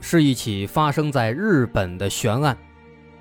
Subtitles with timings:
[0.00, 2.56] 是一起发生在日本的悬案。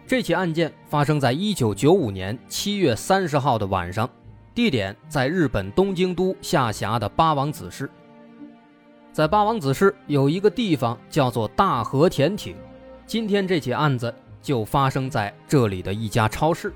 [0.06, 4.10] 这起案件发生在一九九五年七月三十号的晚上，
[4.56, 7.90] 地点在日本东京都下辖的八王子市。
[9.12, 12.56] 在八王子市有一个地方叫做大和田町，
[13.06, 16.72] 今天这起案子就发生在这里的一家超市。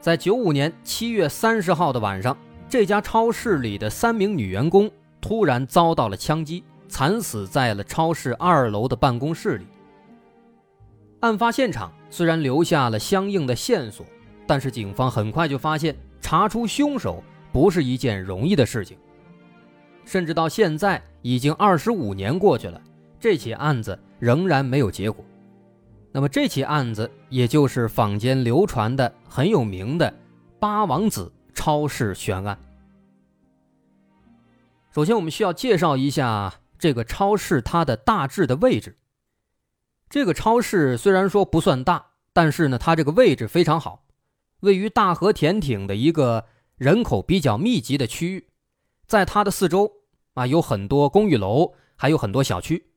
[0.00, 2.34] 在九五年七月三十号的晚上，
[2.68, 6.62] 这家超市里的三名女员工突然遭到了枪击。
[6.88, 9.66] 惨死在了超市二楼的办公室里。
[11.20, 14.04] 案发现场虽然留下了相应的线索，
[14.46, 18.96] 但是警方很快就发现查出凶手不是一件容易的事情。
[20.04, 22.80] 甚至到现在已经二十五年过去了，
[23.18, 25.24] 这起案子仍然没有结果。
[26.12, 30.14] 那么这起案子也就是坊间流传的很有名的
[30.60, 32.56] “八王子超市悬案”。
[34.94, 36.54] 首先，我们需要介绍一下。
[36.78, 38.98] 这个超市它的大致的位置，
[40.08, 44.04] 这个超市虽然说不算大，但是呢，它这个位置非常好，
[44.60, 46.46] 位于大和田町的一个
[46.76, 48.48] 人口比较密集的区域，
[49.06, 49.90] 在它的四周
[50.34, 52.90] 啊有很多公寓楼，还有很多小区，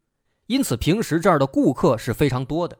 [0.47, 2.77] 因此平时这儿的顾客是非常多的。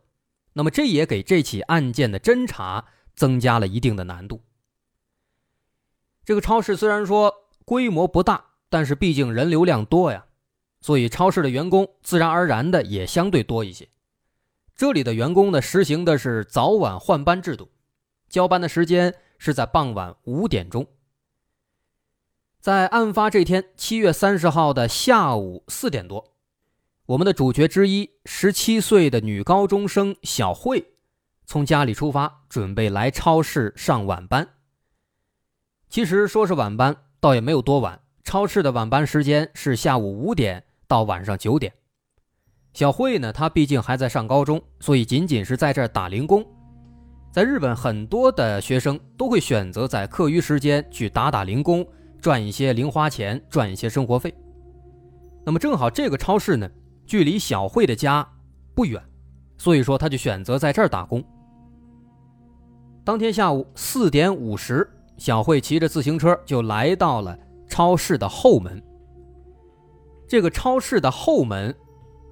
[0.53, 2.85] 那么这也给这起案件的侦查
[3.16, 4.41] 增加了一定的难度。
[6.25, 10.25] 这个超市虽然说规模不大，但是毕竟人流量多呀。
[10.81, 13.90] 所以，超市的员工自然而然的也相对多一些。
[14.75, 17.69] 这里的员工呢，实行的是早晚换班制度，
[18.29, 20.88] 交班的时间是在傍晚五点钟。
[22.62, 26.34] 在案发这天，七月三十号的下午四点多，
[27.07, 30.94] 我们的主角之一，十七岁的女高中生小慧，
[31.45, 34.47] 从家里出发，准备来超市上晚班。
[35.89, 40.66] 其实说是晚班，倒也没有多晚，超市的晚班时间是下午五点。
[40.89, 41.72] 到晚上九点，
[42.73, 46.44] 小慧呢，她毕竟还在上高中，所以仅仅是在这儿打零工。
[47.31, 51.85] 在日本，很多的学生都会选择在课余时间去打打零工，
[52.19, 54.33] 赚一些零花钱，赚一些生活费。
[55.45, 56.67] 那么正好这个超市呢，
[57.06, 58.27] 距离小慧的家
[58.73, 59.00] 不远，
[59.59, 61.23] 所以说他就选择在这儿打工。
[63.03, 68.83] 当天下午四点五十，小慧骑着自行车就来到了超市的后门。
[70.29, 71.75] 这个超市的后门，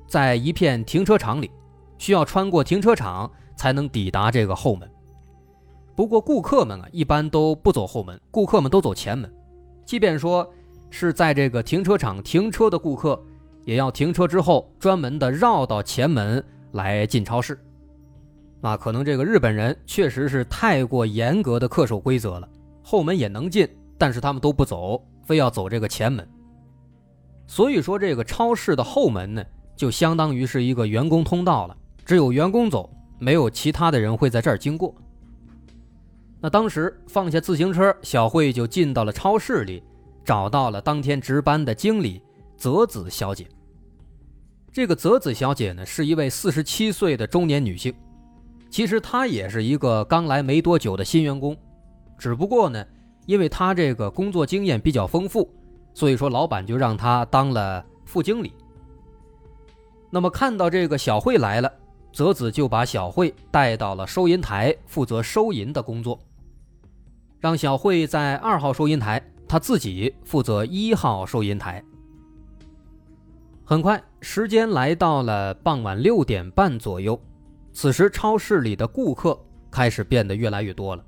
[0.06, 1.50] 在一片停车场里，
[1.98, 4.88] 需要穿过停车场才能抵达这个后门。
[5.96, 9.34] 不过顾客们啊，一般都不走后门，顾客们都走前门。
[9.84, 10.48] 即便说
[10.92, 13.20] 是在这个停车场停车的顾客，
[13.66, 16.44] 也要停车之后专门的绕到前门
[16.74, 17.60] 来进超市。
[18.62, 22.48] 啊，可能这个日本人确实是太过严格的恪守规则了，
[22.84, 26.28] 后门也能进，但是他们都不走，非要走这个前门。
[27.48, 29.44] 所以说，这个超市的后门呢，
[29.76, 31.76] 就相当于是一个员工通道了，
[32.06, 34.94] 只有员工走，没有其他的人会在这儿经过。
[36.40, 39.82] 那当时放下自行车，小慧就进到了超市里，
[40.26, 42.22] 找到了当天值班的经理
[42.58, 43.48] 泽子小姐。
[44.72, 47.92] 这个泽子小姐呢，是一位四十七岁的中年女性，
[48.70, 51.58] 其实她也是一个刚来没多久的新员工，
[52.18, 52.86] 只不过呢，
[53.26, 55.50] 因为她这个工作经验比较丰富。
[55.98, 58.54] 所以说，老板就让他当了副经理。
[60.12, 61.74] 那么看到这个小慧来了，
[62.14, 66.20] 泽子就把小慧带到了收银台，负责收银的工作，
[67.40, 71.84] 让小慧在二号收银台，他自己负责一号收银台。
[73.66, 77.20] 很快，时间来到了傍晚六点半左右，
[77.74, 79.36] 此时超市里的顾客
[79.72, 81.04] 开始变得越来越多了。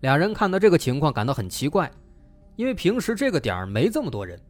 [0.00, 1.90] 两人看到这个情况，感到很奇怪。
[2.56, 4.40] 因为平时这个点儿没这么多人，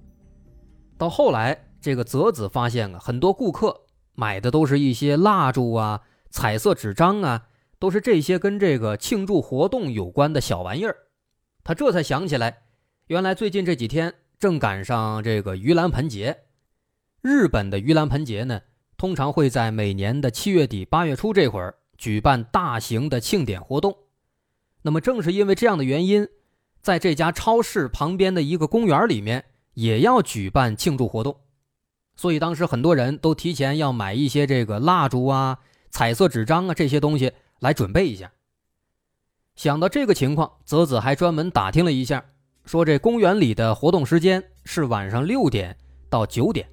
[0.99, 3.81] 到后来这个泽子发现啊，很多顾客
[4.15, 7.47] 买的都是一些蜡烛啊、彩色纸张啊，
[7.79, 10.95] 都是这些跟这个庆祝活动有关的小玩意儿。
[11.63, 12.59] 他这才想起来，
[13.07, 16.45] 原来最近这几天正赶上这个盂兰盆节。
[17.23, 18.61] 日本的盂兰盆节呢，
[18.99, 23.97] 通常会在每年的七月底八月初这会儿举办大型的庆典活动。
[24.83, 26.29] 那么正是因为这样的原因。
[26.85, 29.43] 在这家超市旁边的一个公园里面，
[29.73, 31.35] 也要举办庆祝活动，
[32.15, 35.61] 所以当时很多人都提前要买一些这个蜡烛啊、
[35.91, 38.31] 彩色纸张啊这些东西来准备一下。
[39.57, 42.23] 想到这个情况，泽子还专门打听了一下，
[42.67, 45.75] 说这公园里的活动时间是晚上六点
[46.11, 46.69] 到九点。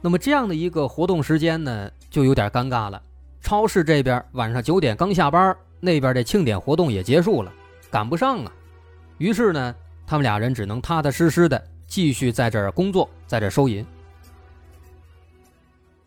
[0.00, 3.02] 那么这样的一个活动时间呢，就有点尴尬了。
[3.42, 7.52] 超市这边晚上九点刚下班，那边这庆典活动也结束了，
[7.90, 8.52] 赶不上啊。
[9.18, 9.74] 于是呢，
[10.06, 13.84] 他们俩人只能踏踏实实的继续在这儿工作，在这收银。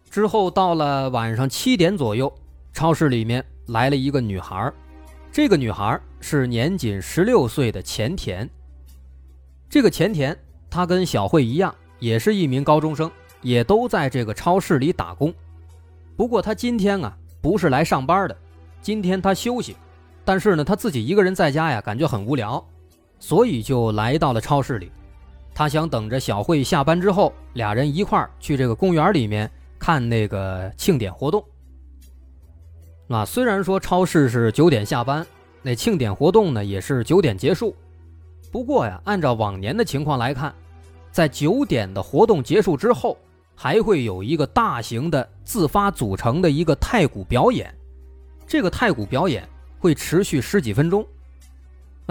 [0.10, 2.34] 之后到了晚上七点左右，
[2.74, 4.72] 超市里面来了一个女孩，
[5.31, 8.50] 这个女孩是年仅十六岁的前田。
[9.69, 10.38] 这个前田，
[10.69, 13.10] 她跟小慧一样，也是一名高中生，
[13.42, 15.34] 也都在这个超市里打工。
[16.16, 17.18] 不过她今天啊。
[17.44, 18.38] 不是来上班的，
[18.84, 19.75] 今天他休息，
[20.24, 22.63] 但是呢，他自己一个人在家呀，感觉很无聊，
[23.22, 24.92] 所以就来到了超市里。
[25.54, 31.42] 他想等着小慧下班之后，俩人一块儿去这个公园里面看那个庆典活动。
[33.08, 35.26] 那虽然说超市是九点下班，
[35.62, 37.74] 那庆典活动呢也是九点结束。
[38.52, 40.54] 不过呀，按照往年的情况来看，
[41.12, 43.18] 在九点的活动结束之后。
[43.54, 47.72] 还会有一个大型的自发组成的一个太鼓表演，
[48.48, 49.48] 这个太鼓表演
[49.78, 51.06] 会持续十几分钟，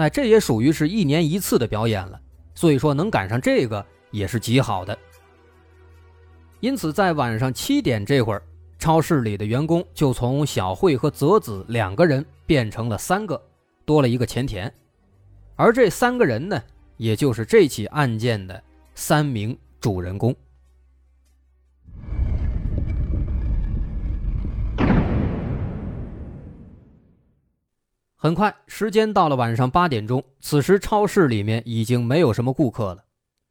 [0.01, 2.19] 哎，这也属于是一年一次的表演了，
[2.55, 4.97] 所以说能赶上这个也是极好的。
[6.59, 8.41] 因此，在晚上七点这会儿，
[8.79, 13.39] 超市里的员工就从小慧和泽子两个人变成了三个，
[13.85, 14.73] 多了一个前田，
[15.55, 16.59] 而这三个人呢，
[16.97, 18.59] 也就是这起案件的
[18.95, 20.35] 三名主人公。
[28.23, 30.23] 很快，时间到了晚上八点钟。
[30.41, 33.03] 此时，超市里面已经没有什么顾客了。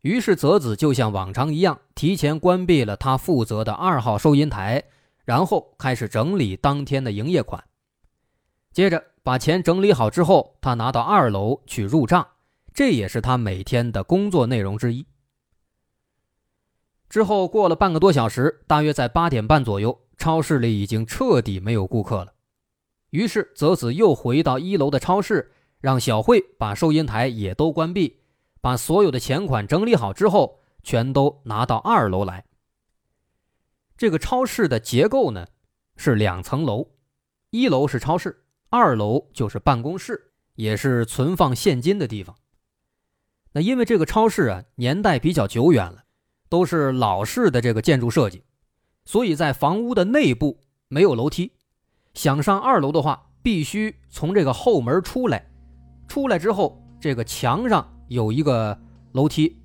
[0.03, 4.85] 于是，泽子就像往常一样，提前关闭了他负责的二号收银台，
[5.25, 7.65] 然后开始整理当天的营业款。
[8.73, 12.25] 接着，把钱整理好之后，他拿到二楼去入账，
[12.73, 15.05] 这也是他每天的工作内容之一。
[17.09, 22.35] 之后，过了半个多小时，大约在八点半左右，超市里已经彻底没有顾客了。
[23.11, 28.21] 于是，泽子又回到一楼的超市，让小慧把收银台也都关闭，
[28.61, 32.45] 把所有的钱款整理好之后，全都拿到二楼来。
[33.97, 35.49] 这个超市的结构呢
[35.97, 36.91] 是两层楼，
[37.51, 42.37] 一楼是超市，二楼就是办公室，也是存放现金的地方。
[43.53, 46.05] 那因为这个超市啊年代比较久远了，
[46.49, 48.45] 都是老式的这个建筑设计，
[49.05, 51.53] 所以在房屋的内部没有楼梯。
[52.15, 55.45] 想上二楼的话，必须从这个后门出来。
[56.09, 58.77] 出来之后，这个墙上有一个
[59.13, 59.57] 楼梯，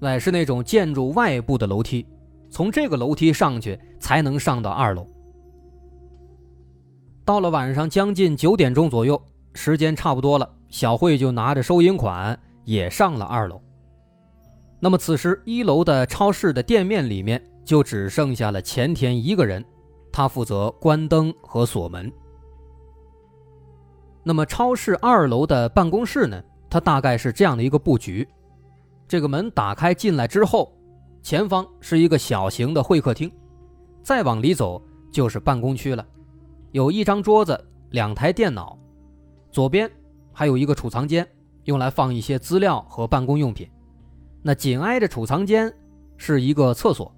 [0.00, 2.06] 哎，是那种建筑外部的楼梯。
[2.48, 5.06] 从这个楼梯上去，才能上到二楼。
[7.24, 9.20] 到了晚上将近九点钟左右，
[9.54, 13.60] 时间差不多了，小慧就拿着收银款也上了二楼。
[14.80, 19.64] 那么此时一楼的超市的店面里面就只剩下了前田一个人。
[20.12, 22.10] 他负责关灯和锁门。
[24.22, 26.42] 那么，超市二楼的办公室呢？
[26.68, 28.28] 它大概是这样的一个布局：
[29.08, 30.72] 这个门打开进来之后，
[31.22, 33.32] 前方是一个小型的会客厅，
[34.02, 36.06] 再往里走就是办公区了。
[36.72, 37.58] 有一张桌子，
[37.90, 38.78] 两台电脑，
[39.50, 39.90] 左边
[40.32, 41.26] 还有一个储藏间，
[41.64, 43.68] 用来放一些资料和办公用品。
[44.42, 45.72] 那紧挨着储藏间
[46.16, 47.12] 是一个厕所。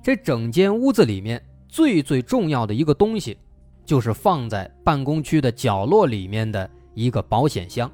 [0.00, 1.42] 这整间屋子里面。
[1.68, 3.36] 最最重要的一个东西，
[3.84, 7.90] 就是放在办公区的角落里面的一个保险箱。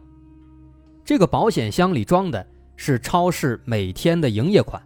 [1.04, 4.82] 这个保险箱里装的是超市每天的营业款。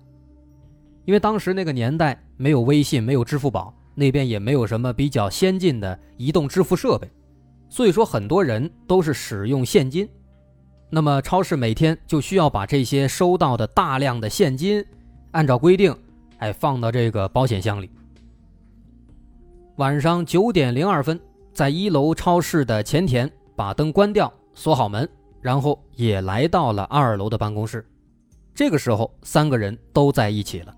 [1.04, 7.10] 因为当时那个年代没有微信，没有支付宝，那边也没有什么比较先进的移动支付设备，
[7.68, 10.08] 所以说很多人都是使用现金。
[10.90, 14.84] 那么超市每天就需要把这些收到的大量的现金，
[15.30, 15.96] 按照规定，
[16.38, 17.90] 哎，放到这个保险箱里。
[19.78, 21.20] 晚上九点零二分，
[21.52, 25.08] 在一楼超市的前田把灯关掉，锁好门，
[25.40, 27.86] 然后也来到了二楼的办公室。
[28.52, 30.74] 这个时候，三个人都在一起了。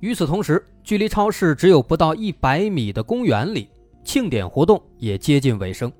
[0.00, 3.70] 与此同时，距离超市只有不到一百米的公园里，
[4.04, 5.90] 庆典活动也接近尾声。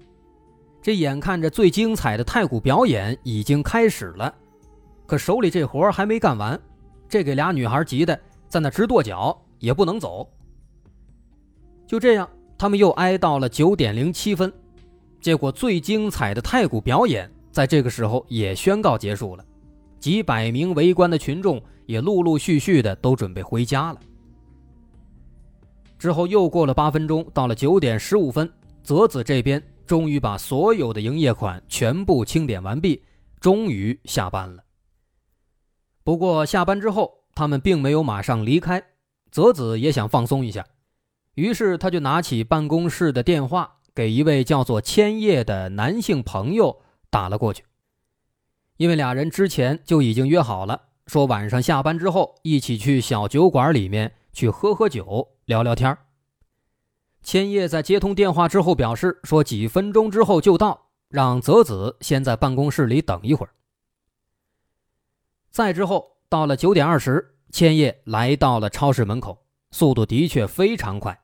[0.83, 4.35] 这眼看着最精彩的太鼓表演已经开始了，
[5.07, 6.61] 可手里这活还没干完，
[7.09, 8.21] 这给俩女孩急的
[8.51, 10.29] 在那直跺脚，也不能走。
[11.93, 14.51] 就这样，他们又挨到了九点零七分，
[15.21, 19.45] 结果最精彩的太鼓表演在这个时候也宣告结束了。
[20.01, 24.01] 几百名围观的群众也陆陆续续的都准备回家了。
[25.99, 28.51] 之后又过了八分钟，到了九点十五分，
[28.83, 33.03] 泽子这边终于把所有的营业款全部清点完毕，
[33.39, 34.65] 终于下班了。
[36.03, 38.83] 不过下班之后，他们并没有马上离开，
[39.31, 40.65] 泽子也想放松一下，
[41.35, 47.65] 于是他就拿起办公室的电话，给一位叫做千叶的男性朋友打了过去。
[48.77, 55.29] 因为俩人之前就已经约好了，说晚上下班之后一起去小酒馆里面去喝喝酒。
[55.45, 55.97] 聊聊天
[57.23, 63.53] 千叶在接通电话之后表示说：“几分钟之后就到，让泽子先在办公室里等一会儿。”
[65.51, 71.22] 再之后，到了九点二十，千叶来到了超市门口，速度的确非常快。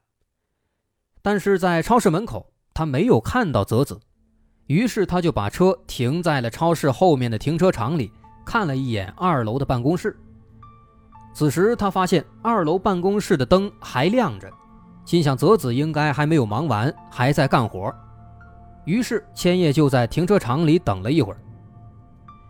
[1.29, 4.01] 但是在超市门口，他没有看到泽子，
[4.65, 8.11] 于是他就把车停在了超市后面的停车场里，
[8.47, 10.19] 看了一眼二楼的办公室。
[11.35, 14.51] 此时他发现二楼办公室的灯还亮着，
[15.05, 17.95] 心想泽子应该还没有忙完，还在干活。
[18.87, 21.39] 于是千叶就在停车场里等了一会儿。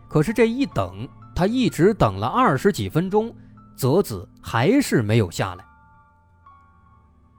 [0.08, 3.34] 可是这一等，他一直等了二十几分钟，
[3.76, 5.64] 泽子还是没有下来。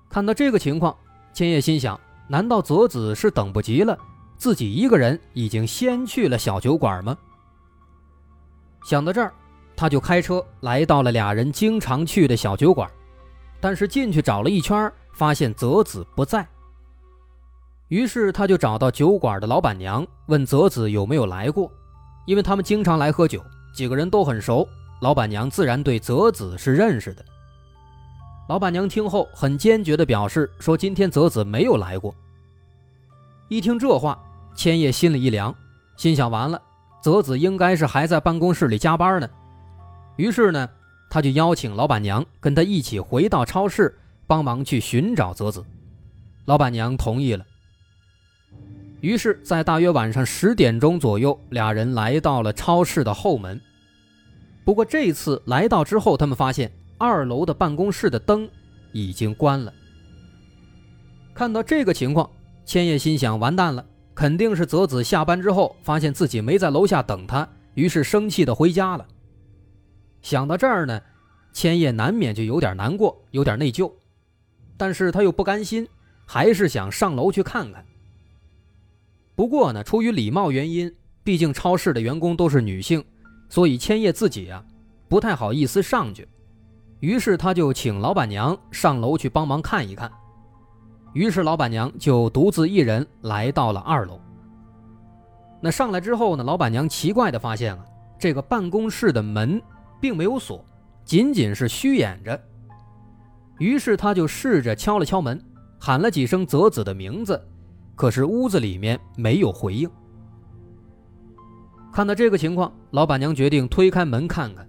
[0.09, 0.93] 看到这个情况，
[1.33, 3.97] 千叶心想：难道泽子是等不及了，
[4.37, 7.17] 自己一个人已经先去了小酒馆吗？
[8.83, 9.33] 想到这儿。
[9.75, 12.91] 他就开车来到了俩人经常去的小酒馆，
[13.61, 16.45] 但是进去找了一圈，发现泽子不在。
[17.87, 21.71] 于是他就找到酒馆的老板娘，问泽子有没有来过，
[22.25, 23.41] 因为他们经常来喝酒，
[23.73, 24.67] 几个人都很熟，
[24.99, 27.23] 老板娘自然对泽子是认识的。
[28.49, 32.15] 老板娘听后很坚决地表示说：“今天泽子没有来过。”
[33.47, 34.19] 一听这话，
[34.55, 35.53] 千叶心里一凉，
[35.97, 36.59] 心想：完了，
[36.99, 39.29] 泽子应该是还在办公室里加班呢。
[40.15, 40.67] 于是呢，
[41.11, 45.63] 他就邀请老板娘跟他一起回到超市，帮忙去寻找泽子。
[46.45, 47.45] 老板娘同意了。
[49.01, 53.61] 于是，在大约晚上十点钟左右，俩人来到了超市的后门。
[54.65, 58.47] 不过这次来到之后，他们发现二楼的办公室的灯
[58.91, 59.73] 已经关了。
[61.33, 62.29] 看到这个情况，
[62.65, 69.07] 千叶心想：完蛋了，肯定是泽子下班之后发现自己没在楼下等他，于是生气的回家了。
[70.21, 71.01] 想到这儿呢，
[71.53, 73.89] 千叶难免就有点难过，有点内疚，
[74.75, 75.87] 但是他又不甘心，
[76.25, 77.85] 还是想上楼去看看。
[79.33, 83.01] 不过呢，出于礼貌原因，毕竟超市的员工都是女性，
[83.47, 84.61] 所以千叶自己啊
[85.07, 86.27] 不太好意思上去，
[86.99, 90.11] 于是他就请老板娘上楼去帮忙看一看。
[91.13, 94.19] 于是老板娘就独自一人来到了二楼。
[95.61, 97.85] 那上来之后呢，老板娘奇怪的发现啊，
[98.17, 99.61] 这个办公室的门。
[100.01, 100.65] 并没有锁，
[101.03, 102.41] 仅仅是虚掩着。
[103.57, 105.37] 于是他就试着敲了敲门，
[105.77, 107.37] 喊了几声泽子的名字，
[107.97, 109.91] 可是屋子里面没有回应。
[111.91, 114.65] 看到这个情况，老板娘决定推开门看看。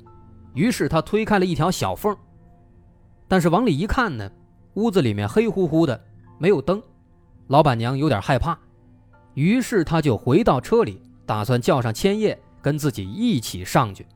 [0.54, 2.16] 于是他推开了一条小缝，
[3.28, 4.30] 但是往里一看呢，
[4.75, 6.02] 屋子里面黑乎乎的，
[6.38, 6.83] 没有灯。
[7.49, 8.59] 老板娘有点害怕，
[9.35, 14.07] 于是他就回到车里，打算叫上千叶跟自己一起上去。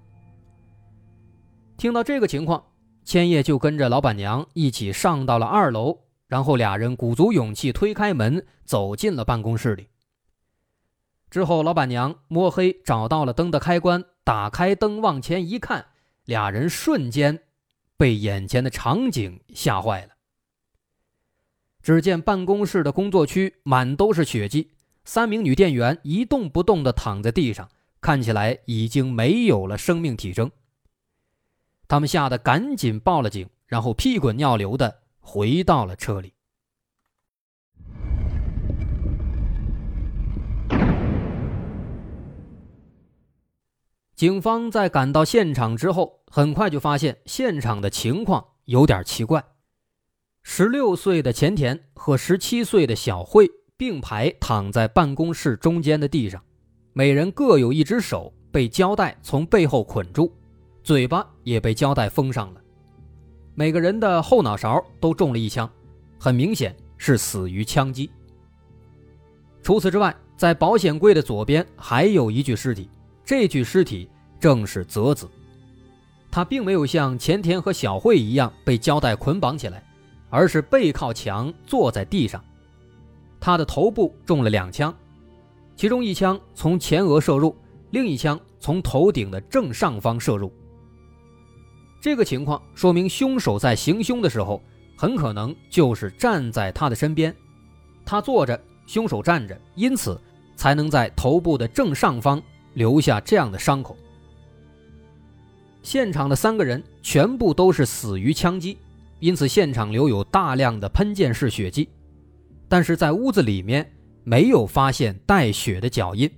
[1.76, 2.62] 听到这个情况，
[3.05, 5.99] 千叶就跟着老板娘一起上到了二楼，
[6.29, 9.88] 然后俩人鼓足勇气推开门，走进了办公室里。
[11.29, 15.85] 之后，老板娘摸黑找到了灯的开关，打开灯往前一看，
[16.25, 17.40] 俩人瞬间
[17.97, 20.14] 被眼前的场景吓坏了。
[21.83, 24.73] 只见办公室的工作区满都是血迹，
[25.04, 27.69] 三名女店员一动不动地躺在地上，
[28.00, 30.50] 看起来已经没有了生命体征。
[31.88, 36.34] 他们吓得赶紧报了警，然后屁滚尿流的回到了车里。
[44.16, 49.44] 警方在赶到现场之后，很快就发现现场的情况有点奇怪：
[50.44, 56.40] 十六岁的前田和十七岁的小慧并排躺在办公室中间的地上，
[56.92, 60.33] 每人各有一只手被胶带从背后捆住。
[60.85, 62.61] 嘴巴也被胶带封上了，
[63.54, 65.68] 每个人的后脑勺都中了一枪，
[66.21, 68.09] 很明显是死于枪击。
[69.61, 72.90] 除此之外，在保险柜的左边还有一具尸体，
[73.25, 75.28] 这具尸体正是泽子，
[76.31, 79.83] 他并没有像前田和小慧一样被胶带捆绑起来，
[80.31, 82.45] 而是背靠墙坐在地上，
[83.40, 84.95] 他的头部中了两枪，
[85.76, 87.57] 其中一枪从前额射入，
[87.90, 88.40] 另一枪。
[88.61, 90.50] 从头顶的正上方射入。
[92.00, 94.62] 这个情况说明凶手在行凶的时候，
[94.97, 97.37] 很可能就是站在他的身边，
[98.07, 100.19] 他坐着，凶手站着，因此
[100.57, 102.43] 才能在头部的正上方
[102.75, 103.97] 留下这样的伤口。
[105.83, 108.78] 现场的三个人全部都是死于枪击，
[109.21, 111.88] 因此现场留有大量的喷溅式血迹，
[112.69, 113.90] 但是在屋子里面
[114.23, 116.31] 没有发现带血的脚印，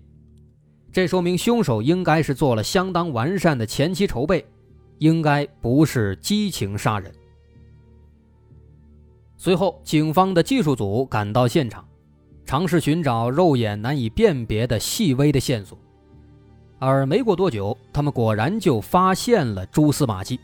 [0.93, 4.45] 这说明凶手应该是做了相当完善的前期筹备，
[4.99, 7.13] 应该不是激情杀人。
[9.37, 11.87] 随后，警方的技术组赶到现场，
[12.45, 15.79] 尝试寻找肉眼难以辨别的细微的线索。
[16.87, 20.39] 而没过多久，他们果然就发现了蛛丝马迹。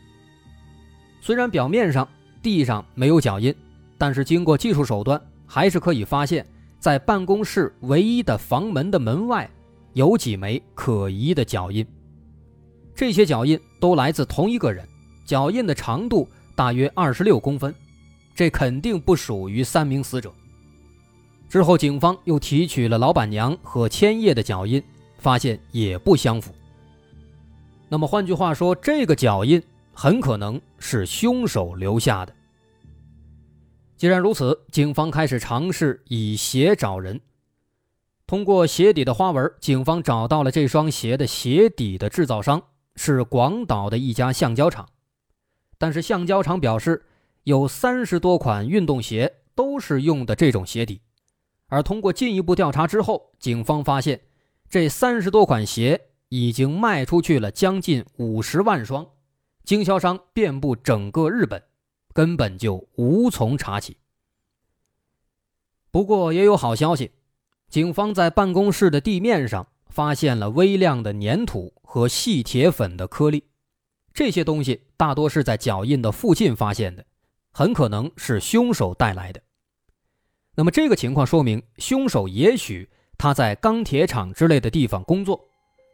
[1.21, 2.05] 虽然表面上
[2.41, 3.55] 地上没有脚印，
[3.97, 6.45] 但是经过技术手段，还是可以发现，
[6.79, 9.49] 在办公室唯一的房门的门外，
[9.93, 11.87] 有几枚可疑的脚印。
[12.93, 14.85] 这些脚印都来自同一个人，
[15.23, 17.73] 脚印的长度大约二十六公分，
[18.35, 20.29] 这肯定不属于三名死者。
[21.47, 24.83] 之后，警方又提取了老板娘和千叶的脚印。
[25.23, 26.53] 发现也不相符。
[27.87, 29.63] 那么换句话说，这个脚印
[29.93, 32.35] 很可能是凶手留下的。
[33.95, 37.21] 既然如此，警方开始尝试以鞋找人。
[38.27, 42.61] 通过鞋底的花纹，警方找到了这双鞋的鞋底的制造商
[42.97, 44.89] 是广岛的一家橡胶厂。
[45.77, 47.05] 但是橡胶厂表示，
[47.43, 50.99] 有三十多款运动鞋都是用的这种鞋底。
[51.67, 54.19] 而通过进一步调查之后，警方发现。
[54.73, 59.07] 这三十多款鞋已经卖出去了将近五十万双，
[59.63, 61.61] 经销商遍布整个日本，
[62.11, 63.97] 根本就无从查起。
[65.91, 67.11] 不过也有好消息，
[67.69, 73.43] 警方在办公室的地面上发现了微量的粘土和细铁粉的颗粒，
[74.11, 77.05] 这些东西大多是在脚印的附近发现的，
[77.51, 79.39] 很可能是凶手带来的。
[80.55, 82.89] 那么这个情况说明，凶手也许。
[83.17, 85.39] 他在钢铁厂之类的地方工作，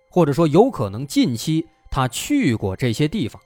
[0.09, 3.41] 或者说有可能近期他去过这些地方。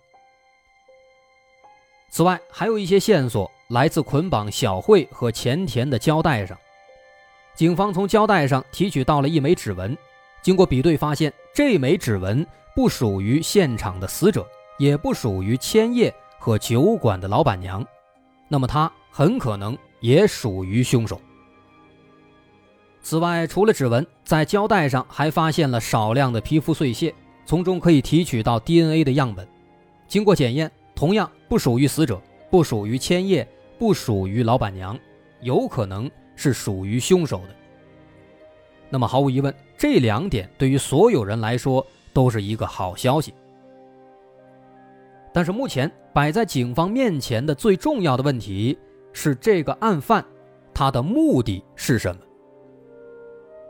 [2.09, 6.57] 此外，还有一些线索来自捆绑小慧和前田的胶带上。
[7.55, 9.97] 警方从胶带上提取到了一枚指纹，
[10.41, 17.85] 经过比对发现，这枚指纹不属于现场的死者，也不属于千叶和酒馆的老板娘，
[18.47, 21.19] 那么他很可能也属于凶手。
[23.03, 27.13] 此外，除了指纹，在胶带上还发现了少量的皮肤碎屑，
[27.45, 29.45] 从中可以提取到 DNA 的样本。
[30.07, 33.45] 经过检验，同样不属于死者，不属于千叶，
[33.77, 34.97] 不属于老板娘，
[35.41, 37.49] 有可能是属于凶手的。
[38.89, 43.33] 那么，毫无疑问，这两点对于所有人来说都是一个好消息。
[45.33, 48.77] 但是，目前摆在警方面前的最重要的问题
[49.11, 50.23] 是：这个案犯
[50.73, 52.21] 他的目的是什么？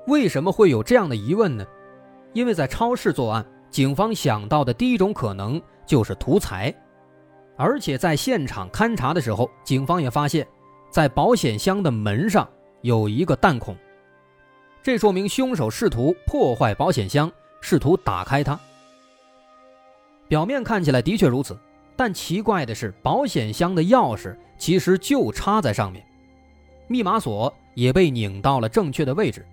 [0.07, 1.65] 为什么会有这样的疑问呢？
[2.33, 6.73] 因为在超市作案，警方想到的第一种可能就是图财，
[7.55, 10.45] 而且在现场勘查的时候，警方也发现，
[10.89, 12.47] 在保险箱的门上
[12.81, 13.77] 有一个弹孔，
[14.81, 18.59] 这说明凶手试图破坏保险箱，试图打开它。
[20.27, 21.57] 表面看起来的确如此，
[21.95, 26.03] 但奇怪的是，保险箱的钥匙其实就插在上面，
[26.87, 29.45] 密码锁也被拧到了正确的位置。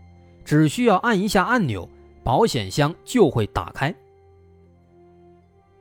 [0.51, 1.89] 只需要按一下按钮，
[2.25, 3.95] 保险箱就会打开。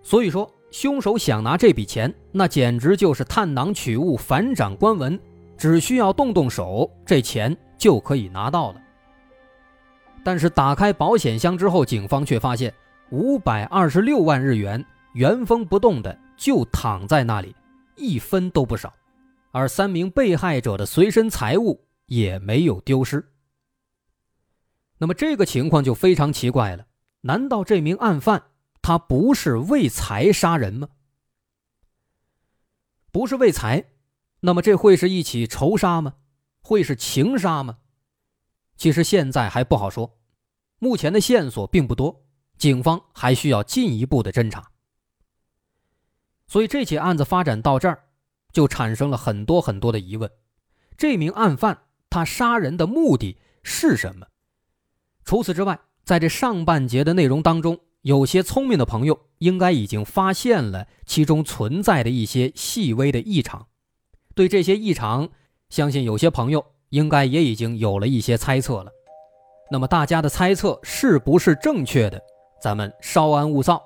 [0.04, 5.20] 所以说，凶手想拿这笔钱，那简直就是探囊取物、反掌观文，
[5.58, 8.82] 只需要动动手，这钱就可以拿到了。
[10.24, 12.72] 但是打开保险箱之后，警方却发现
[13.10, 17.56] 五百二十六万日元原封不动的就躺在那里，
[17.96, 18.94] 一分都不少，
[19.52, 23.26] 而三名被害者的随身财物也没有丢失。
[25.00, 26.88] 那么这个情况就非常奇怪了，
[27.22, 30.90] 难道这名案犯他不是为财杀人吗？
[33.12, 33.92] 不是为财，
[34.42, 36.16] 那么这会是一起仇杀吗？
[36.62, 37.80] 会是情杀吗？
[38.78, 40.20] 其实现在还不好说，
[40.78, 42.26] 目前的线索并不多，
[42.58, 44.72] 警方还需要进一步的侦查。
[46.48, 48.04] 所以这起案子发展到这儿，
[48.52, 50.30] 就产生了很多很多的疑问：
[50.98, 54.28] 这名案犯他杀人的目的是什么？
[55.30, 63.68] 除此之外，在这上半节的内容当中，有些聪明的朋友应该已经发现了其中存在的一些细微的异常。
[64.34, 65.30] 对这些异常，
[65.70, 68.92] 相信有些朋友应该也已经有了一些猜测了。
[69.70, 72.20] 那么，大家的猜测是不是正确的？
[72.60, 73.80] 咱们稍安勿躁，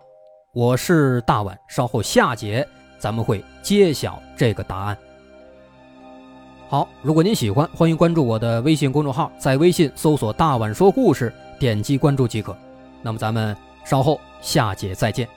[0.53, 2.65] 我是大碗，稍后下节
[2.97, 4.97] 咱们会揭晓这个答案。
[6.73, 12.57] 好，如果您喜欢，欢迎关注我的微信公众号，在微信搜索“大碗说故事”，点击关注即可。
[13.03, 13.55] 那么咱们
[13.85, 15.29] 稍后下节再见。